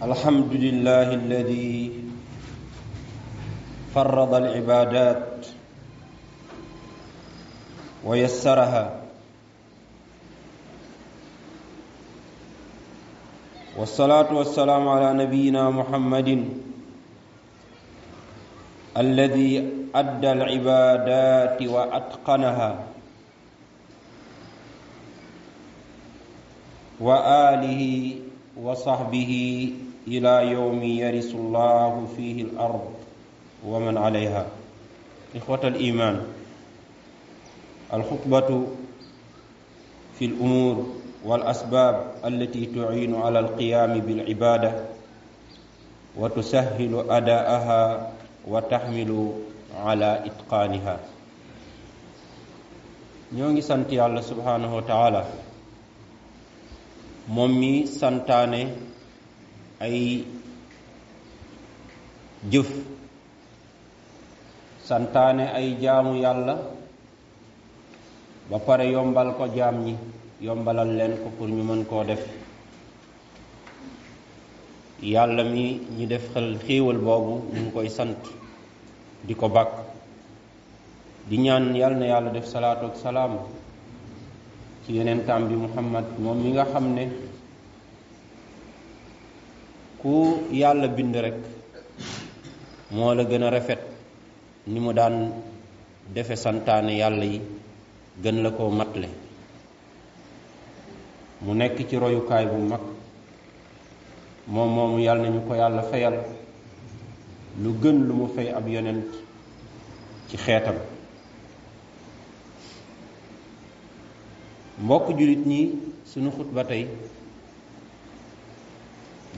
[0.00, 1.92] الحمد لله الذي
[3.94, 5.46] فرض العبادات
[8.04, 8.84] ويسرها
[13.76, 16.48] والصلاة والسلام على نبينا محمد
[18.96, 19.52] الذي
[19.94, 22.70] أدى العبادات وأتقنها
[27.00, 27.82] وآله
[28.56, 29.32] وصحبه
[30.08, 32.84] إلى يوم يرث الله فيه الأرض
[33.66, 34.46] ومن عليها.
[35.36, 36.16] إخوة الإيمان
[37.92, 38.66] الخطبة
[40.18, 40.76] في الأمور
[41.24, 44.72] والأسباب التي تعين على القيام بالعبادة
[46.16, 48.12] وتسهل أداءها
[48.48, 49.10] وتحمل
[49.76, 50.96] على إتقانها.
[53.30, 55.22] Ñoo ngi sant yàlla subhanahu wa taala
[57.30, 58.89] moom mi santaane
[59.80, 60.24] ay
[62.52, 62.68] jëf
[64.84, 66.54] santaane ay jaamu yàlla
[68.50, 69.94] ba pare yombal ko jaam ñi
[70.40, 72.20] yombalal leen ko pour ñu mën koo def
[75.02, 78.18] yàlla mi ñu def xel xéewal boobu ñu ngi koy sant
[79.24, 79.72] di ko bàkk
[81.28, 83.38] di ñaan yàlla na yàlla def salaatu ak salaam
[84.84, 87.04] ci yeneen taam bi muhammad moom mi nga xam ne
[90.00, 90.12] ku
[90.50, 91.38] yàlla bind rekk
[92.90, 93.80] moo la gën a rafet
[94.66, 95.32] ni mu daan
[96.14, 97.40] defe santaane yàlla yi
[98.22, 99.08] gën la koo matle.
[101.42, 102.80] Mu nekk ci royukaay bu mag.
[104.46, 106.14] Moom moomu yàlla nañu ko yàlla fayal
[107.62, 109.06] lu gën lu mu fay ab yonent
[110.28, 110.76] ci xeetam.
[114.82, 115.60] Mbokk jullit ñi
[116.04, 116.88] sunu xutba tey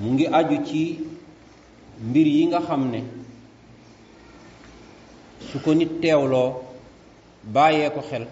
[0.00, 0.82] mu ngi aju ci
[2.08, 3.00] mbir yi nga xam ne
[5.48, 6.48] su ko nit teewloo
[7.54, 8.24] bàyyee ko xel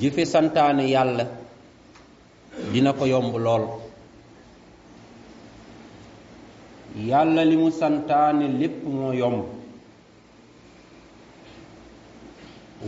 [0.00, 1.24] jëfe santaane yàlla
[2.72, 3.64] dina ko yomb lool.
[6.96, 9.44] Yàlla li mu santaane lépp moo yomb.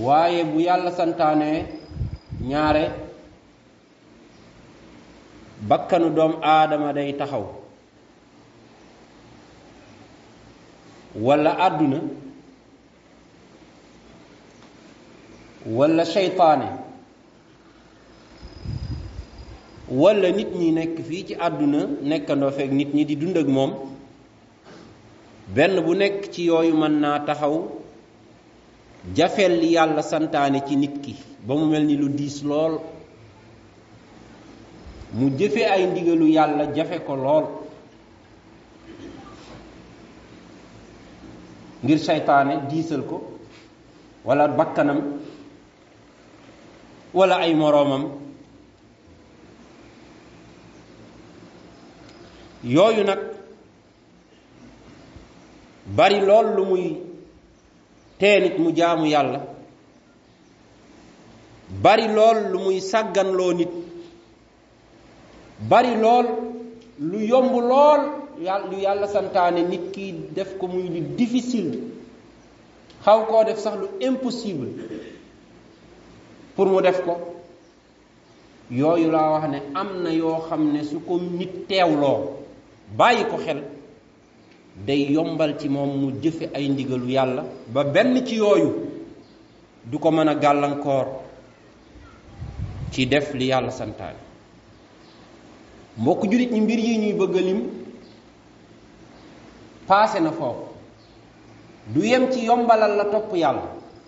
[0.04, 1.66] Waaye bu yàlla santaane
[2.40, 2.84] ñaare
[5.68, 7.44] bakkanu doom aadama day taxaw.
[11.14, 11.98] walla àdduna.
[15.66, 16.68] walla seytaane.
[19.90, 23.72] walla nit ñi nekk fii ci àdduna nekkandoo fekk nit ñi di dund ak moom.
[25.54, 27.54] benn bu nekk ci yooyu mën naa taxaw
[29.16, 31.14] jafeel li yàlla santaane ci nit ki
[31.46, 32.74] ba mu mel ni lu diis lool.
[35.12, 37.44] Mu jëfe ay ndigalu yàlla jafe ko lool.
[41.84, 43.16] Ngir seytaane diisal ko
[44.24, 45.00] walla bakkanam
[47.14, 48.04] walla ay moroomam.
[52.64, 53.18] Yooyu nag
[55.96, 56.84] bari lool lu muy
[58.18, 59.40] tee nit mu jaamu yàlla.
[61.82, 63.70] Bari lool lu muy sàgganloo nit
[65.68, 66.26] bari lool
[67.00, 68.00] lu yomb lool
[68.70, 71.78] lu yàlla santaane nit ki def ko muy lu difficile.
[73.04, 74.68] Xaw koo def sax lu impossible
[76.56, 77.16] pour mu def ko.
[78.70, 82.36] Yooyu laa wax ne am na yoo xam ne su ko nit teewloo
[82.96, 83.62] bàyyi ko xel
[84.86, 87.44] day yombal ci moom mu jëfe ay ndigalu yàlla.
[87.68, 88.70] Ba benn ci yooyu
[89.84, 91.06] du ko mën a gàllankoor
[92.92, 94.16] ci def li yàlla santaane
[95.98, 97.60] mbokk jullit ñi mbir yi ñuy bëgg lim
[99.86, 100.72] paase na foofu.
[101.88, 103.62] Du yem ci yombalal la topp yàlla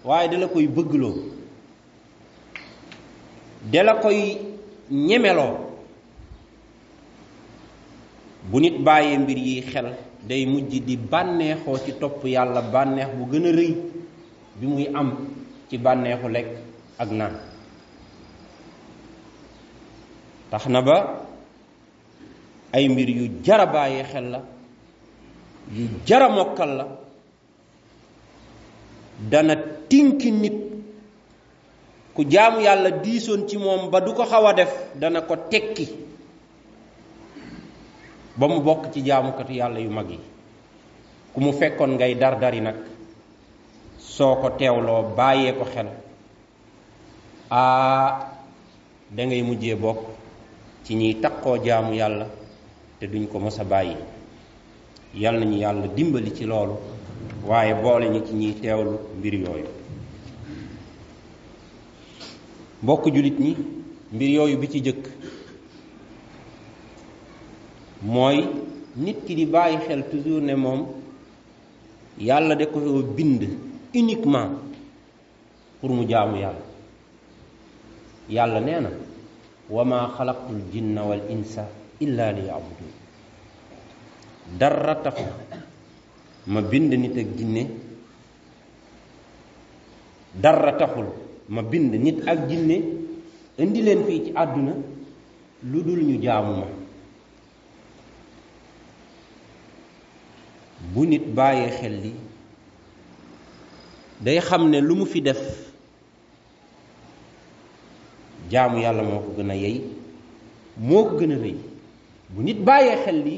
[0.05, 1.15] waaye da la koy bëggloo
[3.73, 4.39] da koy
[4.91, 5.57] ñemeloo.
[8.51, 9.87] Bu nit bàyyee mbir yi xel
[10.29, 13.53] day mujj di bànneexoo ci topp yàlla bànneex bu gën a
[14.61, 15.09] bi muy am
[15.69, 16.47] ci bànneexu lekk
[16.99, 17.35] ak naan.
[20.51, 21.24] Tax ba
[22.75, 24.41] ay mbir yu jara bàyyee xel la
[25.77, 26.87] yu jara mokkal la
[29.31, 29.55] dana
[29.89, 30.57] tinki nit.
[32.15, 35.87] Ku jaamu yàlla diisoon ci moom ba du ko xaw a def dana ko tekki
[38.37, 40.19] ba mu bokk ci jaamukatu yàlla yu mag yi.
[41.33, 42.77] Ku mu fekkoon ngay dar dari nag
[43.99, 45.89] soo ko teewloo bàyyee ko xel
[47.51, 48.31] aa
[49.11, 49.99] da ngay mujjee bokk
[50.85, 51.15] ci ñiy
[51.65, 52.27] jaamu yàlla
[53.05, 53.97] te duñ ko mos a bàyyi.
[55.15, 56.75] Yal nañu yàlla dimbali ci loolu
[57.47, 59.67] waaye boole ñu ci ñiy teewlu mbir yooyu.
[62.83, 63.53] Mbokk jullit ñi
[64.13, 65.05] mbir yooyu bi ci jëkk
[68.03, 68.39] mooy
[68.97, 70.81] nit ki di bàyyi xel toujours ne moom
[72.19, 72.79] yàlla da ko
[73.17, 73.43] bind
[73.95, 74.51] uniquement
[75.81, 76.65] pour mu jaamu yàlla.
[78.31, 78.91] Yàlla nee na
[79.69, 80.63] wa ma xalaqtul
[81.31, 81.69] insa
[82.05, 82.93] illa li yabudun
[84.59, 85.25] dara taxu.
[86.47, 87.65] Ma bind nit ak jinne.
[90.35, 90.77] Dara
[91.49, 92.77] ma bind nit ak jinne.
[93.59, 94.73] Indi leen fii ci àdduna
[95.71, 96.67] lu dul ñu jaamu ma.
[100.93, 102.13] Bu nit bàyyee xel li
[104.21, 105.39] day xam ne lu mu fi def
[108.51, 109.81] jaamu yàlla moo ko gën a yey
[112.35, 113.37] bu nit bàyyee xel li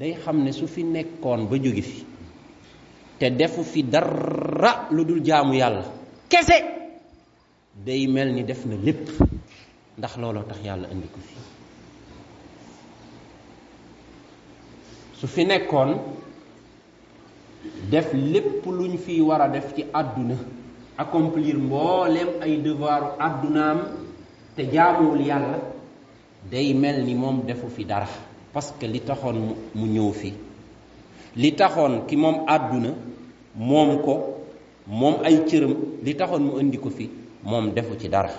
[0.00, 2.04] day xam ne su fi nekkoon ba jóge fi
[3.18, 5.84] te defu fi dara lu dul jaamu yàlla
[6.28, 6.56] kese
[7.84, 9.08] day mel ni def na lépp
[9.98, 11.34] ndax looloo tax yàlla indi ko fi
[15.18, 15.90] su fi nekkoon
[17.90, 20.36] def lépp luñ fi war a def ci àdduna
[20.96, 23.78] accomplir mbooleem ay devoiru àddunaam
[24.56, 25.58] te jaamuwul yàlla
[26.50, 28.06] day mel ni moom defu fi dara.
[28.52, 30.32] Parce que li taxoon mu ñëw fi
[31.36, 32.90] li taxoon ki moom àdduna
[33.54, 34.14] moom ko
[34.86, 35.74] moom ay cëram
[36.04, 37.10] li taxoon mu indi ko fi
[37.42, 38.30] moom defu ci dara.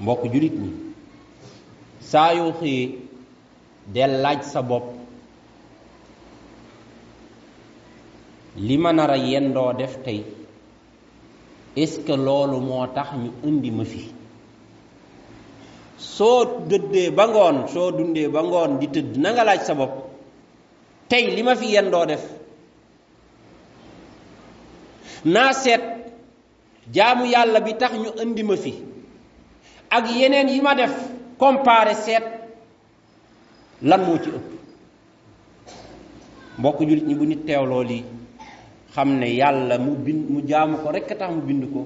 [0.00, 0.70] Mbokk jullit ñi
[2.00, 2.98] saa yoo xëyee
[3.94, 4.86] del laaj sa bopp
[8.66, 10.24] li ma nar a yendoo def tey
[11.76, 12.86] est-ce que loolu moo
[13.22, 14.15] ñu indi ma fi
[15.98, 19.94] soo dëddee ba ngoon soo dundee ba ngoon di tëdd na nga laaj sa bopp
[21.08, 22.22] tey li ma fi yendoo def
[25.24, 25.82] naa seet
[26.94, 28.72] jaamu yàlla bi tax ñu indi ma fi
[29.90, 30.92] ak yeneen yi ma def
[31.38, 32.24] comparé seet
[33.82, 34.56] lan moo ci ëpp.
[36.58, 38.04] Mbokk jullit ñi bu nit teewloo lii
[38.94, 41.80] xam ne yàlla mu bind mu jaamu ko rekk tax mu bind ko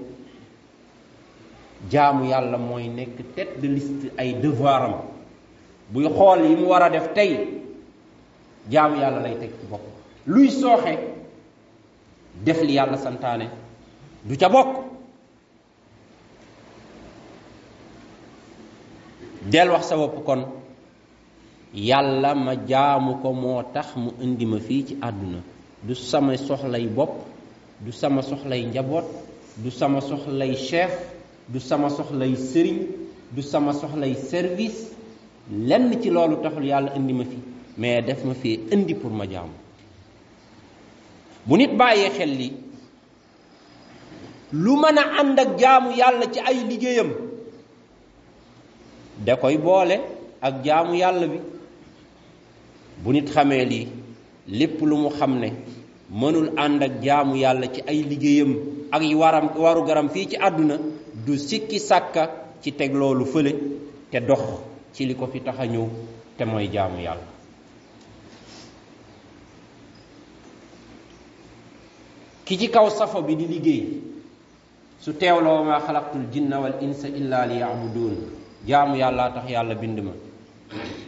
[1.89, 3.69] jaamu yàlla mooy nekk tête de
[4.19, 5.03] ay devoir
[5.93, 7.49] buy xool yi mu war a def tey
[8.71, 9.81] jaamu yàlla lay teg ci bopp.
[10.27, 10.99] Luy sooxe
[12.45, 13.49] def li yàlla santaane
[14.25, 14.77] du ca bokk.
[19.43, 20.45] Del wax sa bopp kon
[21.75, 25.39] yàlla ma jaamu ko moo tax mu indi ma fii ci àdduna.
[25.83, 27.25] Du sama soxlay bopp
[27.81, 29.05] du sama soxlay njaboot
[29.57, 30.93] du sama soxlay chef
[31.53, 32.79] du sama soxlay sëriñ
[33.35, 34.81] du sama soxlay service
[35.51, 37.37] lenn ci loolu taxul yàlla indi ma fi
[37.79, 39.53] mais def ma fee indi pour ma jaamu.
[41.47, 42.53] Bu nit bàyyee xel li
[44.53, 47.11] lu mën a ànd ak jaamu yàlla ci ay liggéeyam
[49.25, 49.97] da koy boole
[50.43, 51.39] ak jaamu yàlla bi.
[53.05, 53.89] Bu nit xamee lii
[54.49, 55.49] lépp lu mu xam ne
[56.21, 58.53] mënul ànd ak jaamu yàlla ci ay liggéeyam
[58.93, 59.49] ak waram
[59.87, 60.77] garam fii ci àdduna
[61.25, 62.31] du sikki sàkka
[62.63, 63.53] ci teg loolu fële
[64.11, 64.41] te dox
[64.93, 65.87] ci li ko fi tax a ñëw
[66.37, 67.29] te mooy jaamu yàlla.
[72.45, 74.03] Ki ci kaw safo bi di liggéey
[74.99, 78.17] su teewloo ma xalaqtul jinna wal insa illa li yabudun
[78.67, 80.13] jaamu yàlla tax yàlla bind ma.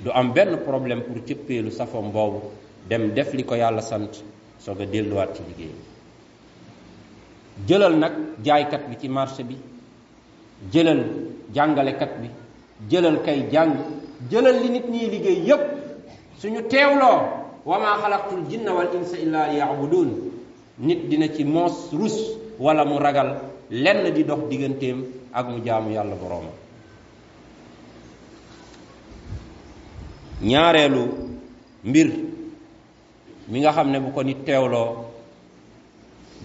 [0.03, 2.41] Du am benn problème pour cëppeelu safom boobu
[2.89, 4.23] dem def li ko yàlla sant
[4.59, 5.75] soog a delluwaat ci liggéey
[7.67, 8.13] jëlal nag
[8.45, 9.57] jaaykat bi ci marché bi
[10.71, 11.03] jëlal
[11.55, 12.29] jàngalekat bi
[12.91, 13.75] jëlal kay jàng
[14.31, 15.61] jëlal li nit ñiy liggéey yépp.
[16.39, 17.23] Suñu teewloo
[17.65, 20.09] wa ma xalaqtul jinna wal insa illa li yabudun
[20.79, 22.17] nit dina ci moos rus
[22.59, 23.39] wala mu ragal
[23.71, 26.51] lenn di dox digganteem ak mu jaamu yàlla boroomam.
[30.43, 31.03] Ñaareelu
[31.85, 32.09] mbir
[33.49, 35.07] mi nga xam ne bu ko nit teewloo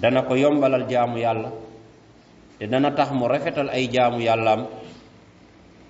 [0.02, 1.50] dana ko yombalal jaamu yàlla
[2.60, 4.62] te dana tax mu rafetal ay jaamu yàllaam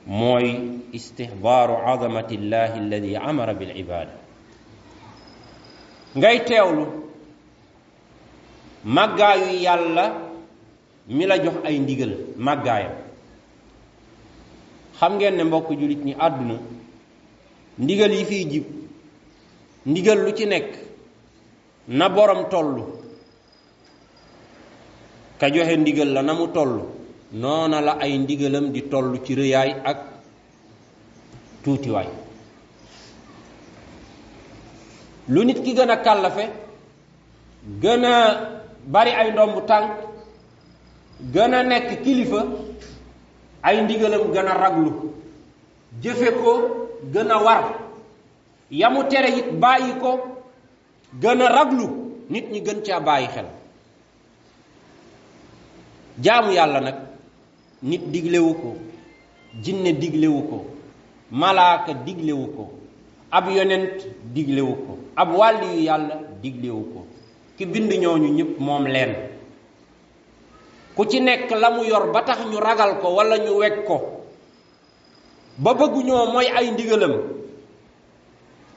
[0.06, 0.48] mooy
[0.94, 4.12] istihbaaru azamatillahi alladi amara bil ibaada.
[6.18, 6.86] ngay teewlu
[8.84, 10.06] màggaayu yàlla
[11.08, 13.08] mi la jox ay ndigal màggaayam.
[15.00, 16.56] xam ngeen ne mbokk jullit ñi àdduna
[17.80, 18.64] ndigal yi fiy jib
[19.86, 20.70] ndigal lu ci nekk
[21.88, 22.84] na borom tollu
[25.40, 26.74] ka joxe ndigal la na mu toll
[27.34, 29.98] noona la ay ndigalam di toll ci rëyaay ak
[31.64, 32.08] tuutiwaay.
[35.30, 36.46] Lu nit ki gën a kàllafe
[37.82, 38.14] gën a
[38.88, 39.92] bari ay ndombu tànk
[41.34, 42.42] gën a nekk kilifa
[43.64, 44.92] ay ndigalam gën a raglu
[46.02, 46.52] jëfe ko
[47.14, 47.64] gën a war
[48.72, 50.12] yamu tere it bàyyi ko
[51.22, 51.88] gën a raglu
[52.30, 53.46] nit ñi gën caa bàyyi xel.
[56.24, 56.96] Jaamu yàlla nag
[57.84, 58.76] nit diglewu ko
[59.64, 60.66] jinne diglewu ko
[61.32, 62.64] malaaka diglewu ko
[63.32, 67.06] ab yonent diglewu ko ab wàlli yu yàlla diglewu ko.
[67.58, 69.16] Ki bind ñooñu ñëpp moom leen.
[70.96, 74.18] Ku ci nekk la mu yor ba tax ñu ragal ko walla ñu weg ko
[75.58, 77.14] ba bëgguñoo mooy ay ndigalam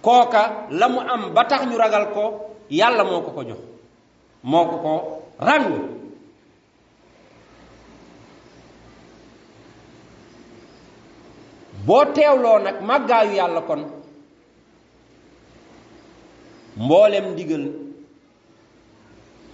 [0.03, 2.23] kooka la mu am ba tax ñu ragal ko
[2.71, 3.59] yàlla moo ko ko jox
[4.43, 4.93] moo ko ko
[5.39, 5.67] ràng
[11.87, 13.83] boo teewloo nag màggaayu yàlla kon
[16.77, 17.65] mboolem ndigal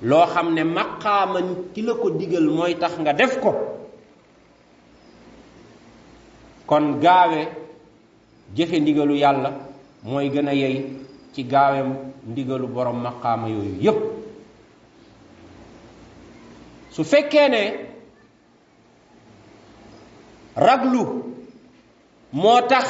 [0.02, 1.40] loo xam ne maqaama
[1.74, 3.52] ki la ko digal mooy tax nga def ko.
[6.66, 7.40] Kon gaawe
[8.56, 9.50] jëfe ndigalu yàlla
[10.04, 10.76] mooy gën yey
[11.32, 11.88] ci gaawem
[12.26, 13.98] ndigalu borom maqaama yooyu yépp.
[16.90, 17.86] Su fekkee
[20.56, 21.25] raglu
[22.32, 22.86] moo tax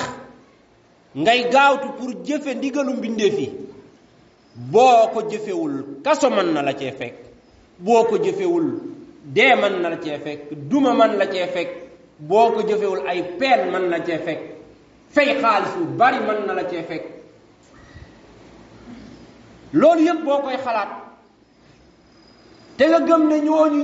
[1.16, 3.48] ngay gaawtu pour jëfe ndigalu mbindeef yi.
[4.56, 5.84] Boo ko jëfewul
[6.30, 7.14] mën na la cee fekk.
[7.78, 8.66] Boo ko jëfewul
[9.56, 10.52] mën na la cee fekk.
[10.68, 11.70] Duma mën la cee fekk.
[12.18, 12.62] Boo ko
[13.06, 14.40] ay peen mën na cee fekk.
[15.10, 15.36] Fay
[15.78, 17.04] yu bari mën na la cee fekk.
[19.72, 20.88] Loolu yëpp boo koy xalaat
[22.76, 23.36] te nga gëm ne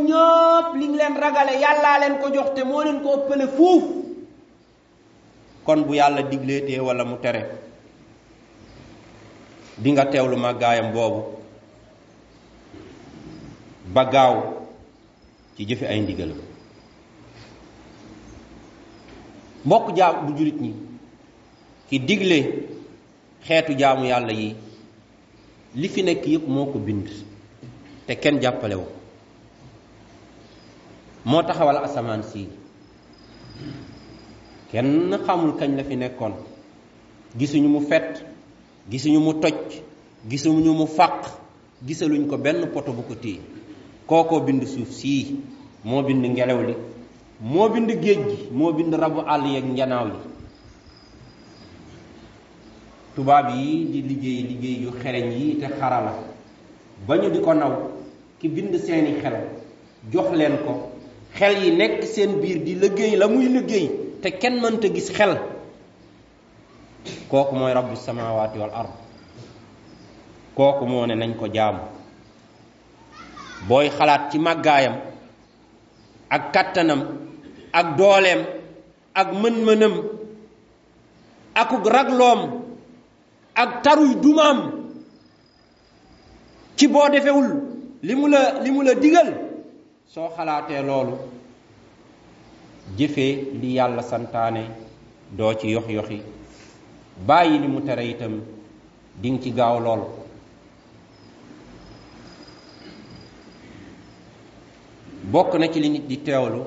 [0.08, 3.10] ñëpp li leen ragale yàllaa leen ko jox te moo leen ko
[5.64, 7.42] kon bu yàlla digleetee wala mu tere
[9.78, 11.20] di nga teewlu màggaayam boobu
[13.94, 14.34] ba gaaw
[15.56, 16.40] ci jëfe ay ndigalam.
[19.64, 20.72] Mbokk jaam bu julit ñi
[21.88, 22.38] ki digle
[23.46, 24.48] xeetu jaamu yàlla yi
[25.80, 27.06] li fi nekk yépp moo ko bind
[28.06, 28.86] te kenn jàppalewu
[31.24, 32.48] moo taxawal asamaan sii
[34.72, 36.32] kenn xamul kañ la fi nekkoon.
[37.38, 38.24] Gisuñu mu fet
[38.90, 39.54] gisuñu mu toj
[40.30, 41.28] gisuñu mu fàq
[41.86, 43.40] gisaluñ ko benn poto bu ko téye.
[44.06, 45.36] Kookoo bind suuf sii
[45.84, 46.74] moo bind ngelaw li
[47.40, 50.18] moo bind géej gi moo bind rabu àll yeeg njanaaw yi
[53.14, 53.46] tubaab
[53.92, 56.12] di liggéey liggéey yu xereñ yi te xarala
[57.06, 57.72] ba ñu di ko naw
[58.38, 59.34] ki bind seeni xel
[60.12, 60.92] jox leen ko.
[61.34, 65.32] Xel yi nekk seen biir di liggéey la muy liggéey te kenn mënta gis xel.
[67.30, 68.90] Kooku mooy rabbu samawati wal ard.
[70.56, 71.80] Kooku moo ne nañ ko jaamu.
[73.68, 74.94] Booy xalaat ci màggaayam
[76.30, 77.00] ak kattanam
[77.72, 78.40] ak dooleem
[79.14, 79.94] ak mën-mënam
[81.54, 82.40] akuk ragloom
[83.54, 84.58] ak taruy dumaam
[86.76, 87.48] ci boo defewul
[88.02, 89.28] li mu la li mu la digal
[90.08, 91.16] soo xalaatee loolu
[92.96, 94.62] jëfee li yàlla santaane
[95.36, 96.18] doo ci yox yoxi.
[97.26, 98.34] Bàyyi li mu tere itam
[99.20, 100.02] dinga ci gaaw lool.
[105.32, 106.62] Bokk na ci li nit di teewlu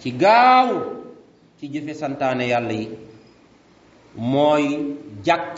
[0.00, 0.68] ci gaaw
[1.58, 2.86] ci jëfe santaane yàlla yi
[4.32, 4.64] mooy
[5.26, 5.54] jàkk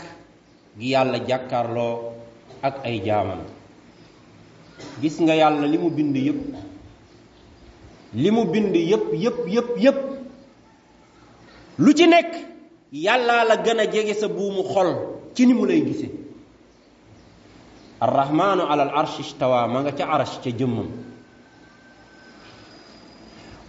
[0.79, 1.95] gi yàlla jàkkaarloo
[2.67, 3.41] ak ay jaamam.
[5.01, 5.33] Gis nga
[5.95, 6.41] bind yépp
[8.13, 9.97] li mu bind yépp yépp yépp yépp
[11.79, 12.31] lu ci nekk
[12.91, 15.17] yàllaa la gën a jege sa buumu xol.
[15.33, 16.09] Ci ni mu lay gise.
[18.01, 20.87] Arrahmaanu alal arsh istawa ma nga ca arash ca jëmmam.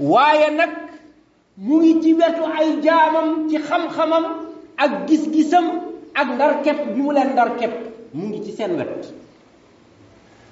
[0.01, 0.71] Waaye nag
[1.59, 4.25] mu ngi ci wetu ay jaamam ci xam-xamam
[4.79, 5.67] ak gis-gisam
[6.15, 7.75] ak ndar kepp bi mu leen ndar kepp
[8.15, 9.13] mu ngi ci seen wet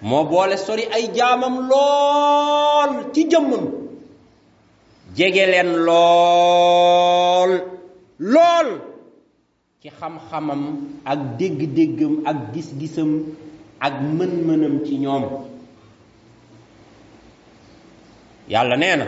[0.08, 3.64] moo boole sori ay jaamam lool ci jëmmam
[5.16, 7.50] jege leen lool
[8.34, 8.68] lool
[9.82, 10.62] ci xam-xamam
[11.04, 13.10] ak dégg-déggam ak gis-gisam
[13.86, 15.24] ak mën-mënam ci ñoom
[18.48, 19.06] yàlla nee na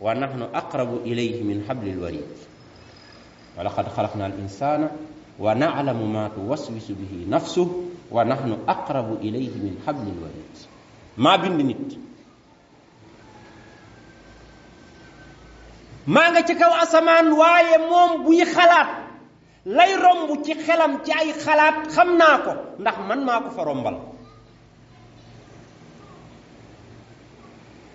[0.00, 2.26] wa nahnu aqrabu ilayhi min hablil warid
[3.56, 4.88] wa laqad xalaqna al insana
[5.40, 7.68] ma tuwaswisu bihi nafsuh
[8.10, 10.54] wa nahnu aqrabu ilayhi min hablil warid
[11.16, 11.88] maa bind nit
[16.06, 18.88] maa nga ci kaw asamaan waaye moom buy xalaat
[19.66, 23.62] lay romb ci xelam ci ay xalaat xam naa ko ndax man maa ko fa
[23.64, 23.96] rombal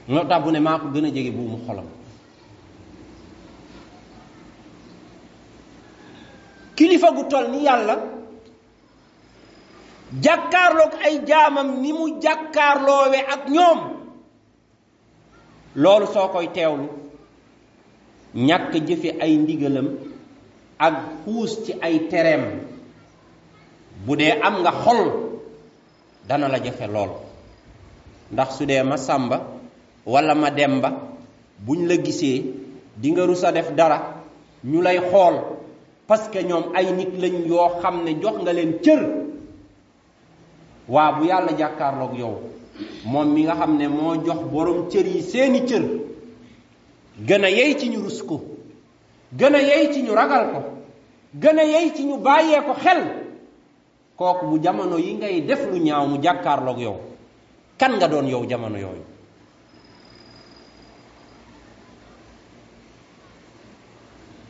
[0.08, 1.86] moo tax bu ne maa ko gën a jege buumu xolam
[6.86, 7.96] kilifa gu toll ni yàlla
[10.24, 13.80] jàkkaarloog ay jaamam ni mu jàkkaarloowe ak ñoom
[15.84, 16.86] loolu soo koy teewlu
[18.48, 19.88] ñàkk jëfe ay ndigalam
[20.88, 22.44] ak xuus ci ay tereem
[24.06, 25.02] bu dee am nga xol
[26.28, 27.12] dana la jafe lool.
[28.32, 29.38] Ndax su dee ma sàmba
[30.06, 30.90] walla ma demba
[31.66, 32.44] buñ la gisee
[33.02, 33.98] di nga rus a def dara
[34.64, 35.36] ñu lay xool
[36.08, 39.02] parce que ñoom ay nit lañ yoo xam ne jox nga leen cër.
[40.88, 42.40] waa bu yàlla jàkkaarloog yow
[43.06, 45.84] moom mi nga xam ne moo jox borom cër yi seeni cër
[47.28, 48.42] gën a yey ci ñu rus ko
[49.38, 50.60] gën a yey ci ñu ragal ko
[51.42, 53.26] gën a yey ci ñu bàyyee ko xel.
[54.18, 56.98] kooku bu jamono yi ngay def lu ñaaw mu jàkkaarloog yow
[57.78, 59.04] kan nga doon yow jamono yooyu?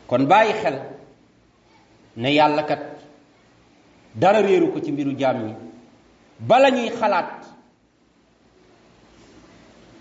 [0.06, 0.74] kon bàyyi xel
[2.16, 2.80] ne yàlla kat
[4.14, 5.54] dara réeru ko ci mbiru jaam yi
[6.40, 7.44] bala ñuy xalaat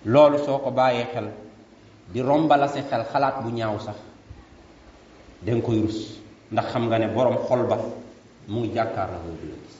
[0.05, 1.27] loolu soo ko bàyyee xel
[2.13, 3.95] di rombala si xel xalaat bu ñaaw sax
[5.41, 6.19] danga koy rus
[6.51, 7.77] ndax xam nga ne boroom xol ba
[8.47, 9.75] mu ngi jàkkaar la boobu la gis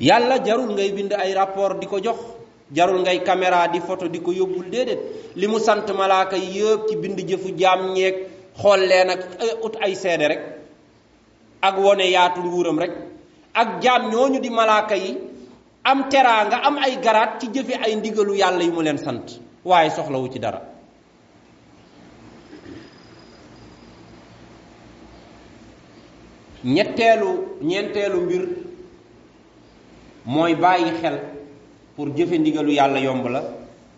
[0.00, 2.18] yàlla jarul ngay bind ay rapport di ko jox
[2.72, 5.00] jarul ngay caméra di photo di ko yóbbul déedéet.
[5.36, 8.14] Li mu sant malaaka yi yëpp ci bind jëfu jaam ñeeg
[8.56, 9.20] xool leen ak
[9.64, 10.40] ut ay seede rek
[11.62, 12.92] ak wone yaatu nguuram rek.
[13.54, 15.16] Ak jaam ñooñu di malaaka yi
[15.84, 19.90] am teraanga am ay garaat ci jëfe ay ndigalu yàlla yi mu leen sant waaye
[19.90, 20.60] soxlawu ci dara.
[26.64, 28.48] Ñetteelu ñeenteelu mbir
[30.24, 31.35] mooy bàyyi xel
[31.96, 33.42] pour jëfe ndigalu yàlla yomb la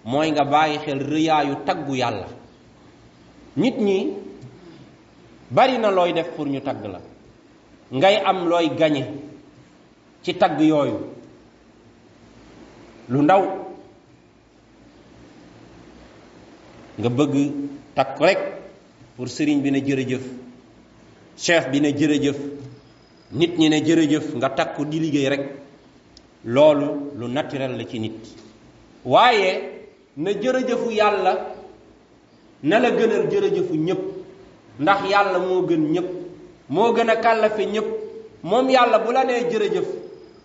[0.04, 2.26] mooy nga bàyyi xel rëyaayu taggu yàlla.
[3.56, 4.12] Nit ñi
[5.50, 7.00] bari na looy def pour ñu tagg la.
[7.92, 9.04] Ngay am looy gañe
[10.22, 10.98] ci tagg yooyu.
[13.08, 13.42] Lu ndaw.
[16.98, 17.34] Nga bëgg
[17.94, 18.38] takk rek
[19.16, 20.22] pour sëriñ bi ne jërëjëf
[21.36, 22.38] chef bi ne jërëjëf
[23.32, 25.44] nit ñi ne jërëjëf nga takku di liggéey rek
[26.44, 28.18] loolu lu naturel la ci nit.
[29.04, 29.60] Waaye
[30.16, 31.32] na jërëjëfu yàlla
[32.62, 34.00] na la gënal jërëjëfu ñépp.
[34.80, 36.08] Ndax yàlla moo gën ñépp
[36.68, 37.86] moo gën a kàllafe ñépp.
[38.42, 39.86] Moom yàlla bu la nee jërëjëf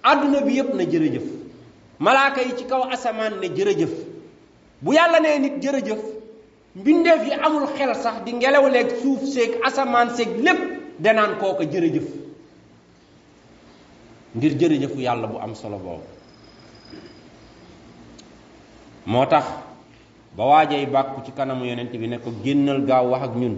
[0.03, 1.23] àdduna bi yépp na jërëjëf.
[1.99, 3.91] Malaaka yi ci kaw asamaan ne jërëjëf.
[4.81, 5.99] Bu yàlla nee nit jërëjëf
[6.75, 10.59] mbindeef yi amul xel sax di ngelaw leeg suuf seeg asamaan seeg lépp
[10.99, 12.22] danaan kooka jërëjëf.
[14.35, 16.03] Ngir jërëjëfu yàlla bu am solo boobu.
[19.05, 19.45] Moo tax
[20.37, 23.55] ba waajay bàkku ci kanamu yonent bi ne ko génnal gaaw wax ak ñun.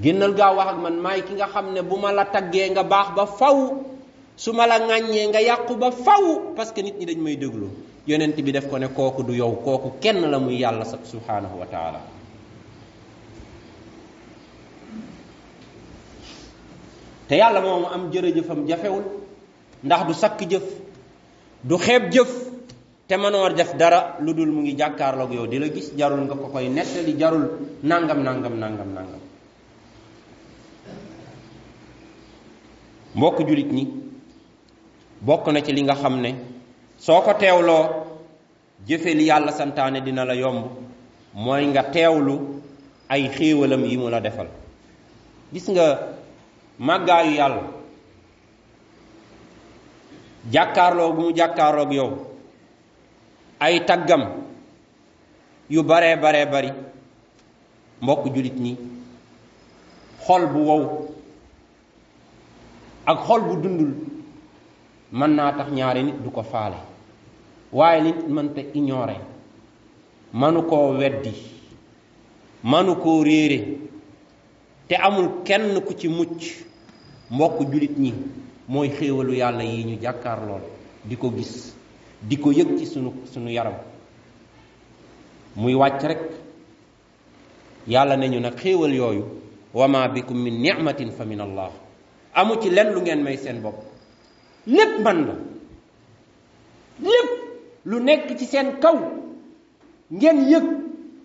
[0.00, 2.82] Génnal gaaw wax ak man maay ki nga xam ne bu ma la taggee nga
[2.82, 3.58] baax ba faw
[4.36, 7.68] su ma la ŋàññee nga yàqu ba faw parce que nit ñi dañ may déglu.
[8.06, 11.66] Yonent bi def ko ne kooku du yow kooku kenn la muy yàlla subhanahu wa
[11.66, 12.00] taala
[17.32, 19.04] te yàlla moomu am jërëjëfam jafewul
[19.84, 20.64] ndax du sakk jëf
[21.64, 22.28] du xeeb jëf
[23.08, 25.46] te mënoo def dara lu dul mu ngi jàkkaarloog yow.
[25.46, 27.48] Di la gis jarul nga ko koy nettali jarul
[27.82, 29.20] nangam nangam nangam nangam.
[33.14, 33.88] Mbokk julit ñi
[35.22, 36.34] bokk na ci li nga xam ne
[36.98, 37.88] soo ko teewloo
[38.86, 40.66] jëfe li yàlla santaane dina la yomb
[41.34, 42.60] mooy nga teewlu
[43.08, 44.48] ay xéewalam yi mu la defal.
[45.52, 46.20] Gis nga
[46.86, 47.62] màggaayu yàlla.
[50.52, 52.10] Jàkkaarloo bu mu jàkkaarloog yow.
[53.60, 54.22] Ay taggam
[55.70, 56.70] yu baree baree bari.
[58.02, 58.72] Mbokk julit ñi.
[60.26, 60.82] Xol bu wow.
[63.06, 63.92] Ak xol bu dundul.
[65.12, 66.76] Mën naa tax ñaari nit du ko faale.
[67.72, 69.20] Waaye nit mënta ignorer.
[70.32, 71.32] Manu koo weddi.
[72.64, 73.78] Manu koo réere.
[74.88, 76.71] Te amul kenn ku ci mucc.
[77.32, 78.12] Mbokk julit ñi
[78.68, 80.62] mooy xéewalu yàlla yi ñu jàkkaar lool
[81.04, 81.74] di ko gis
[82.20, 83.74] di ko yëg ci sunu sunu yaram.
[85.56, 86.18] Muy wàcc rek
[87.88, 89.24] yàlla ne ñu nag xéewal yooyu
[89.74, 91.70] wa ma bikum min nicmatin fa min allah.
[92.34, 93.74] Amu ci lenn lu ngeen may seen bopp.
[94.66, 95.34] Lépp man la.
[97.02, 97.30] Lépp
[97.84, 98.96] lu nekk ci seen kaw
[100.10, 100.64] ngeen yëg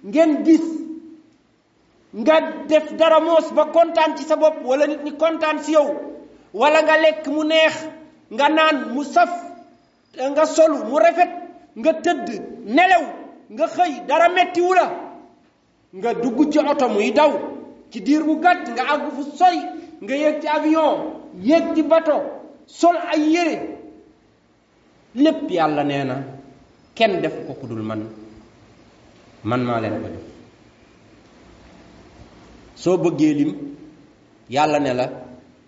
[0.03, 0.61] ngeen gis
[2.17, 2.36] nga
[2.69, 5.88] def dara moos ba kontaan ci sa bopp wala nit ñi kontaan si yow.
[6.53, 7.75] Wala nga lekk mu neex
[8.36, 9.30] nga naan mu saf
[10.34, 11.30] nga solu mu rafet
[11.80, 12.27] nga tëdd
[12.75, 13.03] nelew
[13.53, 14.86] nga xëy dara mettiwu la.
[15.97, 17.32] Nga dugg ci oto muy daw
[17.91, 19.58] ci diir bu gàtt nga àgg fu soy
[20.03, 20.95] nga yéeg ci avion
[21.47, 22.15] yéeg ci bato
[22.65, 23.58] sol ay yére.
[25.15, 26.15] Lépp yàlla nee na
[27.21, 28.01] def ko ku dul man.
[29.43, 30.37] Man maa leen ko def
[32.88, 33.52] soo bëggee lim
[34.50, 35.06] yàlla ne la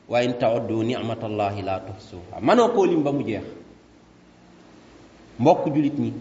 [0.07, 2.39] wa in tauddu nicmatallahi la tuhsuha.
[2.41, 3.43] Manoo koo lim ba mu jeex.
[5.39, 6.13] Mbokk julit ñi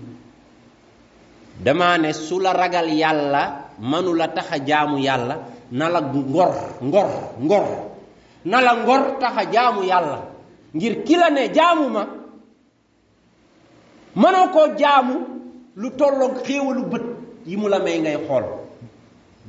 [1.64, 3.42] dama ne su la ragal yàlla
[3.78, 5.36] manu la tax a jaamu yàlla
[5.70, 7.08] na ngor ngor
[7.46, 7.66] ngor.
[8.44, 10.18] Na la ngor tax a jaamu yàlla.
[10.74, 12.02] Ngir ki la ne jaamu ma
[14.16, 15.14] mënoo koo jaamu
[15.76, 17.04] lu tolloog xéewalu bët
[17.46, 18.44] yi mu la may ngay xool.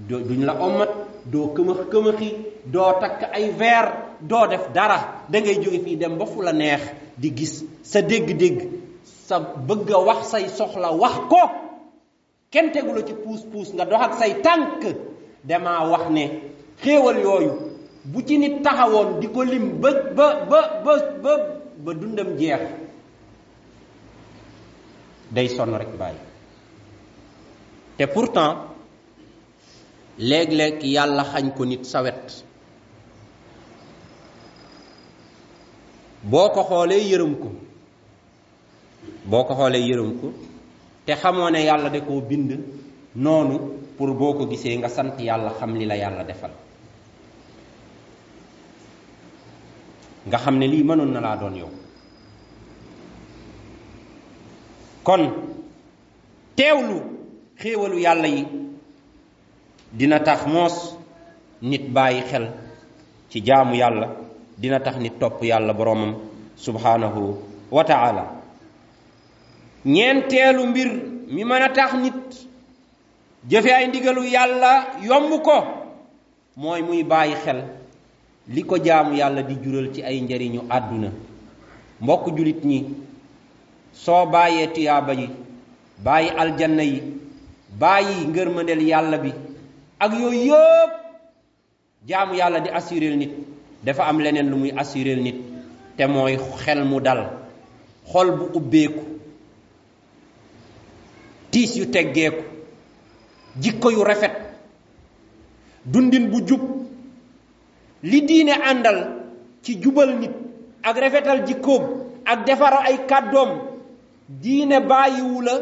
[0.08, 2.30] Duñ la ommat doo këmax këmaxi
[2.66, 5.26] doo takk ay verre doo def dara.
[5.30, 6.82] Da ngay jóge fii dem ba fu la neex
[7.18, 8.68] di gis sa dégg-dégg
[9.04, 11.42] sa bëgg wax say soxla wax ko.
[12.52, 14.84] Kenn tegu la ci puus puus nga dox ak say tànk.
[15.44, 16.26] Damaa wax ne
[16.82, 17.52] xéewal yooyu
[18.06, 21.34] bu ci nit taxawoon di ko lim ba ba ba ba ba
[21.84, 22.62] ba dundam jeex
[25.32, 26.18] day sonn rek bàyyi.
[27.98, 28.56] Te pourtant
[30.20, 32.44] léeg-léeg yàlla xañ ko nit sawet
[36.24, 37.50] boo ko xoolee yërëm ko.
[39.26, 40.28] Boo ko xoolee yërëm ko
[41.06, 42.52] te xamoo ne yàlla da koo bind
[43.16, 43.58] noonu
[43.98, 46.52] pour boo ko gisee nga sant yàlla xam li la yàlla defal.
[50.28, 51.70] Nga xam ne lii mënoon na laa doon yow.
[55.04, 55.32] Kon
[56.56, 56.98] teewlu
[57.58, 58.46] xéewalu yàlla yi.
[59.94, 60.96] Dina tax moos
[61.62, 62.46] nit bàyyi xel
[63.30, 64.08] ci jaamu yàlla.
[64.58, 66.16] Dina tax nit topp yàlla boromam
[66.58, 67.38] subhanahu
[67.72, 68.26] wa taala.
[69.86, 70.88] Ñeenteelu mbir
[71.30, 72.48] mi mën a tax nit
[73.50, 75.64] jëfe ay ndigalu yàlla yomb ko
[76.58, 77.64] mooy muy bàyyi xel
[78.50, 81.10] li ko jaamu yàlla di jural ci ay njariñu àdduna.
[82.02, 82.86] Mbokk julit ñi
[83.94, 85.30] soo bàyyee tuyaaba yi
[86.04, 87.02] bàyyi aljanna yi
[87.80, 89.32] bàyyi ngërmandel yàlla bi
[90.00, 90.92] ak yooyu yëpp
[92.08, 93.32] jaamu yàlla di assurel nit
[93.84, 95.36] dafa am leneen lu muy assurel nit
[95.98, 97.30] te mooy xel mu dal
[98.12, 99.04] xol bu ubbeeku
[101.52, 102.44] tiis yu teggeeku
[103.62, 104.32] jikko yu rafet
[105.86, 106.62] dundin bu jub
[108.04, 109.00] li diine àndal
[109.64, 110.32] ci jubal nit
[110.84, 111.84] ak rafetal jikkoom
[112.26, 113.50] ak defar ay kàddoom
[114.30, 115.54] diine bàyyiwu la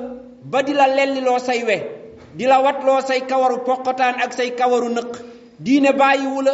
[0.44, 1.97] ba di la lelliloo say we.
[2.36, 5.12] Di la watloo say kawaru poqotaan ak say kawaru nëq
[5.60, 6.54] diine bàyyiwu la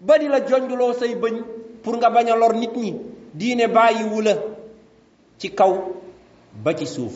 [0.00, 1.34] ba di la jonjuloo say bëñ
[1.82, 2.94] pour nga bañ a lor nit ñi
[3.34, 4.34] diine bàyyiwu la
[5.38, 5.72] ci kaw
[6.64, 7.14] ba ci suuf.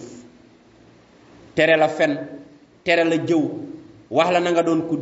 [1.54, 2.16] Tere la fen
[2.84, 3.42] tere la jëw
[4.10, 4.96] wax la nga doon ku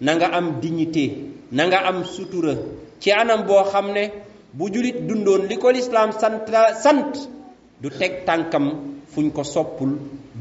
[0.00, 1.04] na nga am dignité
[1.52, 2.54] na nga am sutura
[3.00, 4.10] ci anam boo xam ne
[4.52, 7.12] bu julit dundoon li ko lislaam sant
[7.80, 8.66] du teg tànkam
[9.12, 9.92] fuñ ko soppul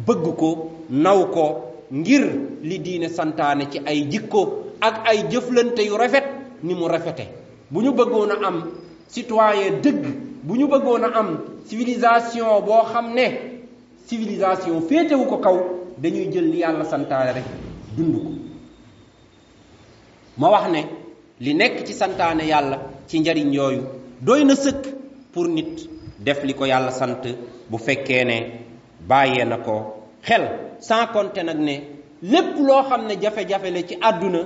[0.05, 0.49] bëgg ko
[0.89, 1.45] naw ko
[1.93, 2.23] ngir
[2.63, 4.41] li diine santaane ci ay jikko
[4.81, 6.25] ak ay jëflante yu rafet
[6.63, 7.27] ni mu rafete.
[7.71, 8.57] Bu ñu bëggoon a am
[9.07, 10.03] citoyen dëgg
[10.43, 11.29] bu ñu bëggoon a am
[11.67, 13.25] civilisation boo xam ne
[14.07, 15.57] civilisation féetewu ko kaw
[15.97, 17.45] dañuy jël li yàlla santaane rek
[17.95, 18.29] dund ko.
[20.37, 20.81] Ma wax ne
[21.39, 22.77] li nekk ci santaane yàlla
[23.07, 23.81] ci njariñ yooyu
[24.21, 24.83] doy na sëkk
[25.31, 25.87] pour nit
[26.19, 27.21] def li ko yàlla sant
[27.69, 28.37] bu fekkee ne
[29.07, 30.43] bàyyee na ko xel
[30.79, 31.75] sans compter nag ne
[32.21, 34.39] lépp loo xam ne jafe-jafe la ci àdduna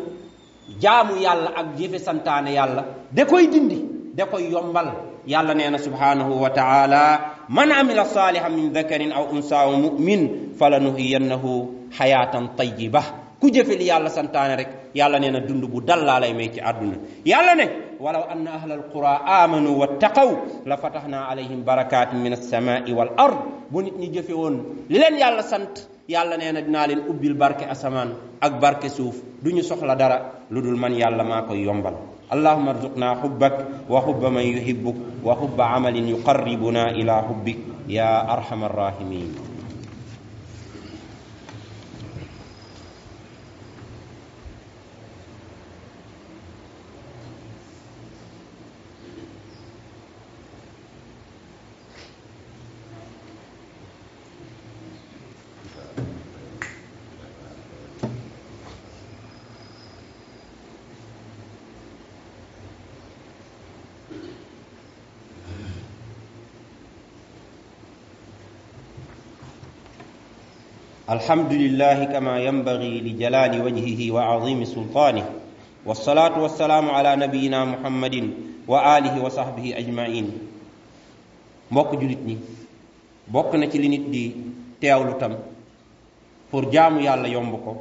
[0.81, 3.79] jaamu yàlla ak jëfe santaane yàlla da koy dindi
[4.17, 4.89] da koy yombal.
[5.27, 10.55] Yàlla nee na subhanahu wa taala man amila salihan min dakarin aw unsa wa mumin
[10.57, 13.01] falanuhiyannahu xayaatan tayyiba
[13.39, 16.47] ku jëfe li yàlla santaane rek yàlla nee na dund bu dal laa lay may
[16.53, 16.95] ci àdduna.
[17.25, 17.65] Yàlla ne
[17.99, 23.39] ولو أن أهل القرى آمنوا واتقوا لفتحنا عليهم بركات من السماء والأرض.
[23.71, 24.53] بنت نجفون
[24.89, 25.77] لن يالا سنت
[26.09, 30.91] يالا نينا دنا لن أبي البركة أسمان أكبر كسوف دنيا دوني سخلا دارا لدول من
[30.91, 31.93] يالا ما يومبل
[32.33, 33.57] اللهم ارزقنا حبك
[33.89, 37.57] وحب من يحبك وحب عمل يقربنا إلى حبك
[37.87, 39.56] يا أرحم الراحمين
[71.09, 75.25] الحمد لله كما ينبغي لجلال وجهه وعظيم سلطانه
[75.87, 78.15] والصلاة والسلام على نبينا محمد
[78.67, 80.27] وآله وصحبه أجمعين
[81.71, 82.37] mbokk julit ñi
[83.27, 84.23] bokk na ci li nit di
[84.79, 85.35] teewlu tam
[86.49, 87.73] pour jaamu yàlla yomb ko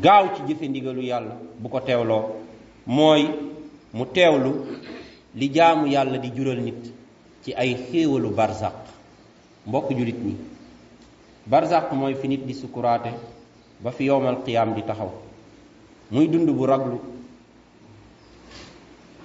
[0.00, 2.22] gaaw ci jëfe ndigalu yàlla bu ko teewloo
[2.86, 3.28] mooy
[3.92, 4.52] mu teewlu
[5.36, 6.80] li jaamu yàlla di jural nit
[7.44, 8.76] ci ay xéewalu barzaq
[9.66, 10.34] mbokk julit ñi
[11.46, 13.10] barzak mooy fi nit di sukuraate
[13.80, 15.10] ba fi yowmal qiyaam di taxaw.
[16.10, 17.00] Muy dund bu raglu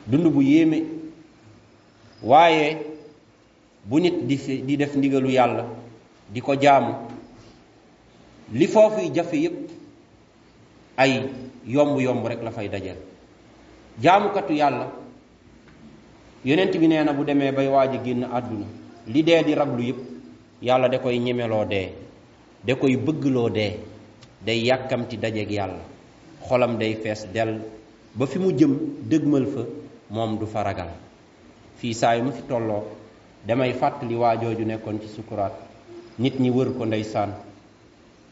[0.08, 0.84] dund bu yéeme.
[2.24, 2.78] Waaye
[3.86, 5.66] bu nit di fi di def ndigalu yàlla
[6.30, 6.94] di ko jaamu
[8.54, 9.70] li foofuy jafe yépp
[10.98, 11.30] ay
[11.68, 12.98] yomb-yomb rek la fay dajal
[14.02, 14.90] jaamukatu yàlla
[16.46, 18.66] yonent bi nee na bu demee bay waaj a génn àdduna
[19.08, 19.98] li dee di raglu yépp
[20.62, 22.05] yàlla da koy ñemeloo dee.
[22.66, 23.80] Da koy bëggloo dee
[24.46, 25.82] day yàkkamti dajeeg yàlla.
[26.48, 27.62] Xolam day fees dell.
[28.14, 28.74] Ba fi mu jëm
[29.10, 29.62] dëgmal fa
[30.10, 30.90] moom du fa ragal.
[31.78, 32.84] Fii saa mu fi tolloo
[33.48, 35.54] damay fàttali waa jooju nekkoon ci sukuraat.
[36.20, 37.32] Nit ñi wër ko ndeysaan.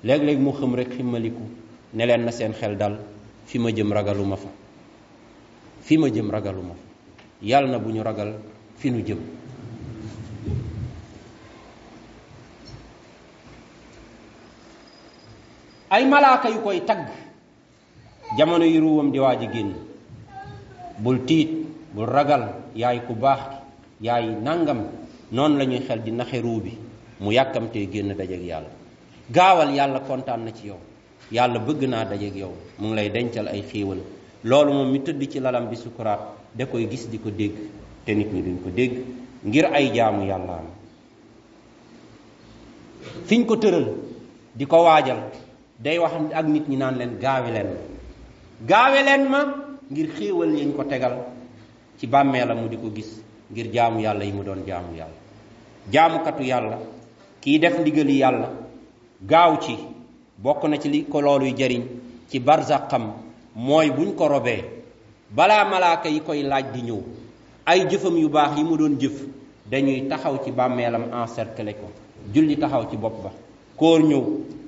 [0.04, 1.42] Léeg-léeg mu xëm rek ximmaliku
[1.94, 2.98] ne leen na seen xel dal.
[3.46, 4.50] Fi ma jëm ragaluma fa.
[5.82, 6.82] Fi ma jëm ragaluma fa.
[7.42, 8.34] Yàlla na bu ñu ragal
[8.78, 9.20] fi nu jëm
[15.94, 17.06] ay malaaka yu koy tagg.
[18.38, 19.48] Jamono yi ruwam di waaj a
[20.98, 21.50] bul tiit
[21.94, 23.62] bul ragal yaay ku baax
[24.02, 24.90] yaay nangam.
[25.32, 26.78] Noonu la ñuy xel di bi.
[27.20, 28.70] Mu yàkkamtee génn dajeeg yàlla.
[29.32, 30.78] Gaawal yàlla kontaan na ci yow.
[31.32, 32.54] Yàlla bëgg naa dajeeg yow.
[32.80, 34.00] Mu ngi lay dencal ay xéewal.
[34.44, 35.78] Loolu moom mi tëdd ci lalam bi
[36.56, 37.54] da koy gis di ko dégg.
[38.06, 38.94] Te nit ñi duñ ko dégg.
[39.46, 40.68] Ngir ay jaamu yàlla am.
[43.26, 43.88] Fiñ ko tëral
[44.56, 45.18] di ko waajal
[45.80, 47.70] day wax ak nit ñi naan leen gaawe leen
[48.68, 49.40] gaawe leen ma
[49.92, 51.16] ngir xéewal yañ ko tegal
[51.98, 55.18] ci bàmmeelam mu di ko gis ngir jaamu yàlla yi mu doon jaamu yàlla.
[55.92, 56.78] Jaamukatu yàlla
[57.42, 58.50] kii def ndigali yàlla
[59.22, 59.78] gaaw ci
[60.38, 61.84] bokk na ci li ko looluy jariñ
[62.30, 63.12] ci barzaqam
[63.56, 64.64] mooy buñ ko robee
[65.36, 67.02] balaa malaaka yi koy laaj di ñëw
[67.66, 69.22] ay jëfam yu baax yi mu doon jëf
[69.70, 71.88] dañuy taxaw ci bàmmeelam encercler ko.
[72.34, 73.32] Julli taxaw ci bopp ba
[73.78, 74.24] kóor ñëw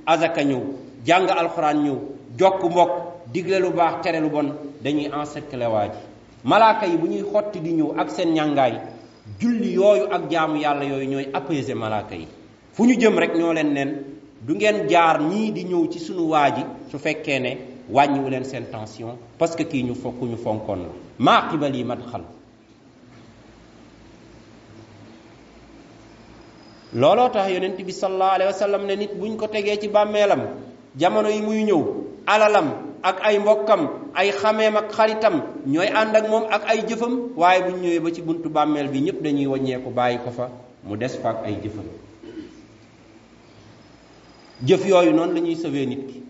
[0.05, 0.61] azaka ñëw
[1.05, 1.97] jàng alxuraan ñëw
[2.39, 2.91] jokk mbokk
[3.33, 4.47] digle lu baax tere lu bon
[4.83, 5.99] dañuy encercler waa ji.
[6.43, 8.73] Malaaka yi bu ñuy xotti di ñëw ak seen ñàngaay
[9.39, 12.27] julli yooyu ak jaamu yàlla yooyu ñooy apaiser malaaka yi.
[12.73, 13.91] Fu ñu jëm rek ñoo leen neen
[14.41, 17.57] du ngeen jaar ñii di ñëw ci sunu waa ji su fekkee ne
[17.89, 20.89] wàññiwu leen seen tension parce que kii ñu fokk fonkoon la.
[21.19, 22.21] Maa qibal yi madxal.
[26.93, 30.41] Looloo tax yonent bi sallallahu alayhi wa ne nit buñ ko tegee ci bàmmeelam
[30.97, 31.81] jamono yi muy ñëw
[32.27, 32.67] alalam
[33.03, 33.81] ak ay mbokkam
[34.17, 38.09] ay xameem ak xaritam ñooy ànd ak moom ak ay jëfam waaye buñ ñëwee ba
[38.13, 40.49] ci buntu bàmmeel bi ñëpp dañuy waññeeku bàyyi ko fa
[40.83, 41.85] mu des fa ak ay jëfam.
[44.65, 46.23] Jëf yooyu noonu la ñuy nit ki.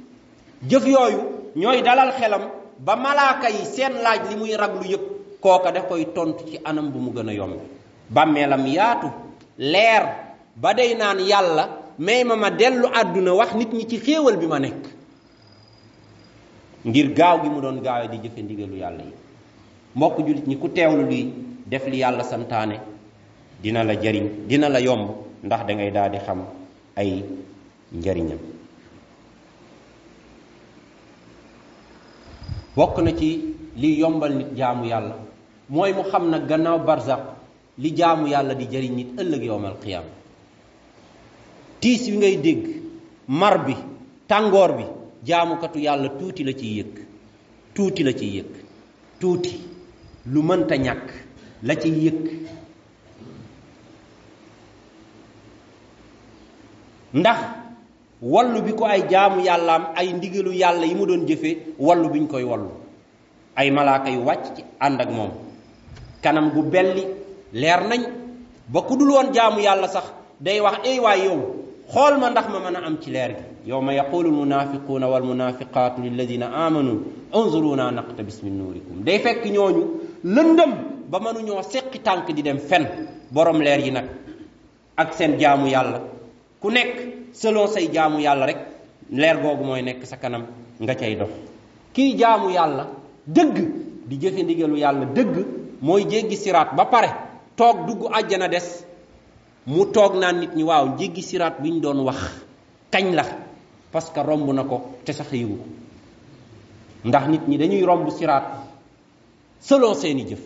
[0.70, 1.20] Jëf yooyu
[1.56, 2.42] ñooy dalal xelam
[2.80, 5.04] ba malaaka yi seen laaj li muy raglu yëpp
[5.42, 7.56] kooka daf koy tontu ci anam bu mu gën a yomb.
[8.10, 9.08] Bàmmeelam yaatu
[9.58, 10.04] leer
[10.56, 14.48] ba day naan yàlla may ma ma dellu àdduna wax nit ñi ci xéewal bi
[14.48, 14.84] ma nekk.
[16.86, 19.14] ngir gaaw gi mu doon gaawee di jëfe ndigalu yàlla yi.
[19.96, 21.34] mbokk jullit ñi ku teewlu luy
[21.66, 22.80] def li yàlla santaane
[23.62, 25.10] dina la jariñ dina la yomb
[25.44, 26.44] ndax dangay daal di xam
[26.96, 27.24] ay
[27.94, 28.40] njariñam.
[32.76, 35.16] bokk na ci li yombal nit jaamu yàlla
[35.70, 37.22] mooy mu xam nag gannaaw barzaq
[37.78, 40.10] li jaamu yàlla di jariñ nit ëllëg yowmal qiyaama.
[41.86, 42.64] Tiis wi ngay dégg
[43.28, 43.76] mar bi
[44.28, 44.84] tàngoor bi
[45.28, 46.92] jaamukatu yàlla tuuti la ciy yëg
[47.76, 48.50] tuuti la ciy yëg
[49.20, 49.54] tuuti
[50.34, 51.08] lu mënta ñàkk
[51.68, 52.20] la ciy yëg.
[57.14, 57.40] Ndax
[58.22, 61.50] wallu bi ko ay jaamu yàllaam ay ndigalu yàlla yi mu doon jëfe
[62.14, 62.70] bi ñu koy wallu.
[63.56, 65.32] Ay malaaka yu wàcc ci ànd ak moom.
[66.24, 67.04] Kanam gu belli
[67.54, 68.02] leer nañ
[68.74, 70.06] ba ku dul woon jaamu yàlla sax
[70.40, 73.70] day wax ey waay yow xool ma ndax ma mën a am ci leer gi.
[73.70, 79.04] Yowma yaqulu almunafiquuna walmunafiqaatu lilladina amanu unzuruna naqtabis min nuurikum.
[79.04, 79.84] Day fekk ñooñu
[80.24, 80.72] lëndëm
[81.10, 82.84] ba mënuñoo seqi tànk di dem fen
[83.32, 84.06] borom leer yi nag
[84.98, 86.02] ak seen jaamu yàlla.
[86.62, 86.94] Ku nekk
[87.34, 88.58] selon say jaamu yàlla rek
[89.12, 90.46] leer googu mooy nekk sa kanam
[90.80, 91.30] nga cay dox.
[91.94, 92.88] Kii jaamu yàlla
[93.28, 93.58] dëgg
[94.08, 95.36] di jëfe ndigalu yàlla dëgg
[95.82, 97.10] mooy jéggi siraat ba pare
[97.56, 98.86] toog dugg àjjana des
[99.66, 102.20] mu toog naan nit ñi waaw jéggi siraat bi ñu doon wax.
[102.92, 103.24] Kañ la?
[103.92, 105.58] Parce que romb na ko te sax yëgu
[107.06, 108.44] ndax nit ñi dañuy romb siraat
[109.60, 110.40] selon seeni jëf.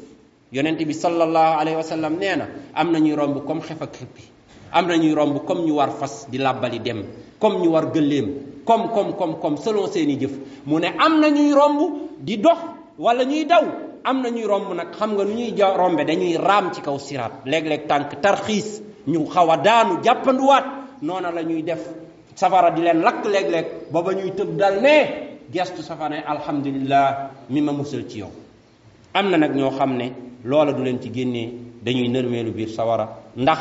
[0.52, 4.24] Yonent bi sallallahu alayhi wa sallam nee na am ñuy romb comme xef ak xippi.
[4.72, 7.04] Am romb comme ñu war fas di làbbali dem.
[7.40, 8.64] Comme ñu war gëléem.
[8.66, 10.32] Comme comme comme comme selon seeni jëf.
[10.66, 11.80] Mu ne am na ñuy romb
[12.20, 12.58] di dox
[12.98, 13.64] wala ñuy daw.
[14.04, 17.44] Am ñuy romb nag xam nga ñuy rombe dañuy raam ci kaw siraat.
[17.46, 20.66] Léeg-léeg tànk tarxiis ñu xaw a daanu jàppanduwaat.
[21.02, 21.82] Noona la ñuy def.
[22.36, 23.66] Safara di leen lakk léeg-léeg.
[23.92, 24.96] Ba ba ñuy tëb dal ne
[25.52, 28.32] gestu safara alhamdulillah mi ma musal ci yow.
[29.14, 30.12] Am na nag ñoo xam ne
[30.44, 31.50] loola du leen ci génnee
[31.84, 33.08] dañuy nërmeelu biir sawara.
[33.36, 33.60] Ndax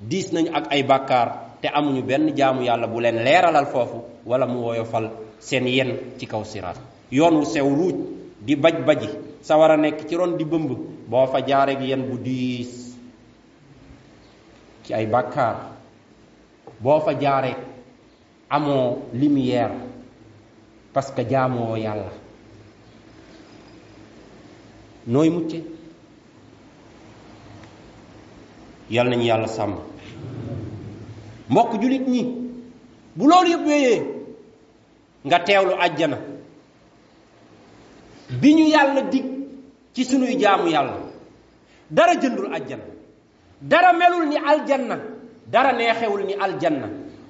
[0.00, 1.28] diis nañu ak ay bàkkaar
[1.62, 6.26] te amuñu benn jaamu yàlla bu leen leeralal foofu wala mu woyofal seen yen ci
[6.26, 6.76] kaw siraat.
[7.10, 7.94] Yoon wu sew ruuj
[8.40, 9.08] di baj baji
[9.42, 10.70] sawara nekk ci ron di bëmb.
[11.08, 12.89] Boo fa yen bu diis
[14.90, 15.56] ci ay bàkkaar.
[16.82, 17.54] Boo fa jaaree
[18.50, 19.70] amoo lumière
[20.92, 22.10] parce que jaamoo yàlla.
[25.06, 25.62] Nooy mucce?
[28.90, 29.74] Yal nañu yàlla sàmm.
[31.50, 32.22] Mbokk julit ñi
[33.16, 34.02] bu loolu yëpp wéyee
[35.24, 36.18] nga teewlu àjjana.
[38.40, 39.24] Bi ñu yàlla dig
[39.94, 40.96] ci sunuy jaamu yàlla
[41.90, 42.84] dara jëndul àjjana
[43.60, 44.98] dara melul ni aljanna
[45.50, 46.88] dara neexewul ni aljanna.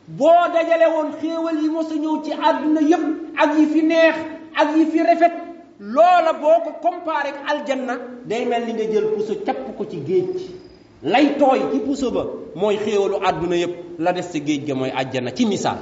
[0.09, 3.05] Boo dajale woon xéewal yi mos a ñëw ci àdduna yépp
[3.43, 4.15] ak yi fi neex
[4.61, 5.33] ak yi fi rafet
[5.81, 7.95] loola boo ko comparé aljanna
[8.27, 10.51] day mel ni nga jël puso capp ko ci géej
[11.03, 14.91] lay tooy ci puso ba mooy xéewalu àdduna yépp la des ci géej ga mooy
[14.91, 15.31] aljanna.
[15.35, 15.79] Ci misaal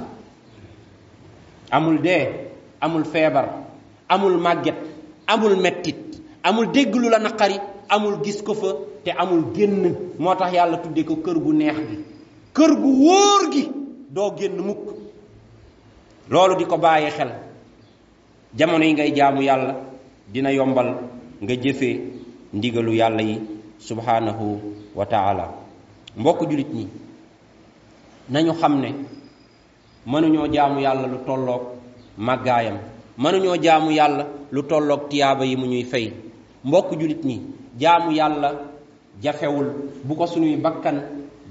[1.70, 2.28] amul dee
[2.80, 3.48] amul feebar
[4.08, 4.76] amul màgget
[5.26, 8.68] amul mettit amul dégg lu la naqari amul gis ko fa
[9.04, 9.94] te amul génn.
[10.18, 11.96] Moo tax yàlla tuddee ko kër gu neex gi.
[12.56, 13.62] Kër gu wóor gi
[14.14, 14.84] doo génn mukk.
[16.30, 17.30] Loolu di ko bàyyi xel.
[18.56, 19.74] Jamono yi ngay jaamu yàlla
[20.32, 20.88] dina yombal
[21.42, 22.00] nga jëfee
[22.52, 23.36] ndigalu yàlla yi
[23.78, 24.60] subhanahu
[24.94, 25.44] wa taala.
[26.16, 26.86] Mbokk julit ñi
[28.30, 28.88] nañu xam ne
[30.06, 31.62] mënuñoo jaamu yàlla lu tolloog
[32.18, 32.78] màggaayam.
[33.18, 36.12] Mënuñoo jaamu yàlla lu tolloog tiyaaba yi mu ñuy fay.
[36.64, 37.36] Mbokk julit ñi
[37.78, 38.50] jaamu yàlla
[39.22, 39.66] jafewul
[40.04, 41.02] bu ko suñuy bakkan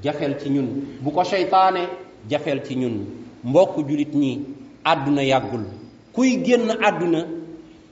[0.04, 0.68] jafeel ci ñun
[1.02, 1.88] bu ko seytaane
[2.30, 3.06] jafeel ci ñun.
[3.44, 4.42] Mbokk julit ñi
[4.84, 5.63] àdduna yàggul.
[6.13, 7.20] Kuy génn àdduna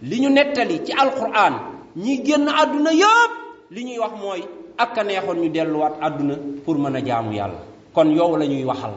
[0.02, 1.54] li ñu nettali ci alquran
[1.96, 3.32] ñi génn àdduna yëpp
[3.72, 4.42] li ñuy wax mooy
[4.78, 7.60] ak a neexoon ñu delluwaat àdduna pour mën a jaamu yàlla.
[7.94, 8.92] Kon yow la ñuy waxal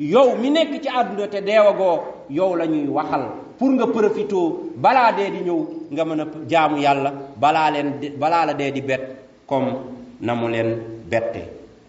[0.00, 1.98] yow mi nekk ci àdduna te deewagoo
[2.30, 3.24] yow la ñuy waxal
[3.58, 5.60] pour nga profitoo balaa dee di ñëw
[5.92, 7.10] nga mën a jaamu yàlla
[7.42, 7.88] balaa leen
[8.20, 9.02] balaa la dee di bet
[9.46, 9.72] comme
[10.20, 10.70] na mu leen
[11.10, 11.42] bette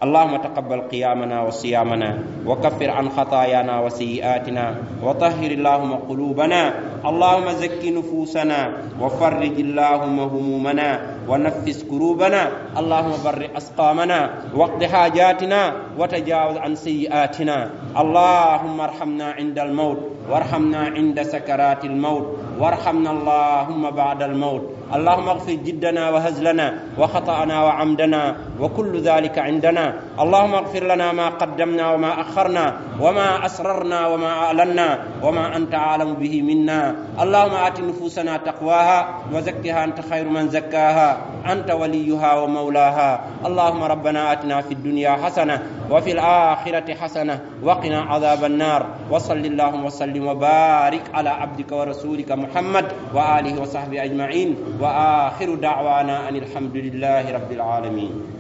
[0.04, 2.10] اللهم تقبل قيامنا وصيامنا
[2.48, 4.66] وكفر عن خطايانا وسيئاتنا
[5.04, 6.62] وطهر اللهم قلوبنا
[7.10, 8.60] اللهم زك نفوسنا
[9.02, 10.90] وفرج اللهم همومنا
[11.29, 12.43] ونفس كروبنا
[12.79, 14.21] اللهم بر أسقامنا
[14.55, 15.61] واقض حاجاتنا
[15.99, 17.71] وتجاوز عن سيئاتنا.
[17.97, 22.27] اللهم ارحمنا عند الموت وارحمنا عند سكرات الموت
[22.61, 24.78] وارحمنا اللهم بعد الموت.
[24.89, 26.67] اللهم اغفر جدنا وهزلنا
[26.99, 29.95] وخطأنا وعمدنا وكل ذلك عندنا.
[30.21, 32.65] اللهم اغفر لنا ما قدمنا وما أخرنا
[33.01, 36.97] وما أسررنا وما أعلنا وما أنت عالم به منا.
[37.21, 38.99] اللهم آت نفوسنا تقواها
[39.33, 41.09] وزكها أنت خير من زكاها.
[41.53, 43.11] أنت وليها ومولاها.
[43.47, 48.87] اللهم ربنا آتنا في الدنيا حسنة وفي الآخرة حسنة وقنا عذاب النار.
[49.11, 54.78] وصل اللهم وسلم وبارك على عبدك ورسولك محمد وآله وصحبه أجمعين.
[54.81, 58.38] وآخر دعوانا أن الحمد لله رب العالمين.